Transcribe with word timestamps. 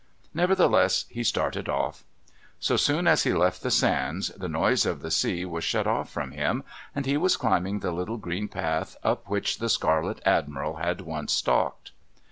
Nevertheless, 0.33 1.05
he 1.09 1.23
started 1.23 1.69
off. 1.69 2.03
So 2.59 2.75
soon 2.75 3.05
as 3.05 3.21
he 3.21 3.33
left 3.35 3.61
the 3.61 3.69
sands 3.69 4.29
the 4.29 4.49
noise 4.49 4.83
of 4.83 5.03
the 5.03 5.11
sea 5.11 5.45
was 5.45 5.63
shut 5.63 5.85
off 5.85 6.09
from 6.09 6.31
him, 6.31 6.63
and 6.95 7.05
he 7.05 7.17
was 7.17 7.37
climbing 7.37 7.81
the 7.81 7.91
little 7.91 8.17
green 8.17 8.47
path 8.47 8.97
up 9.03 9.29
which 9.29 9.59
the 9.59 9.69
Scarlet 9.69 10.19
Admiral 10.25 10.77
had 10.77 11.01
once 11.01 11.33
stalked. 11.33 11.91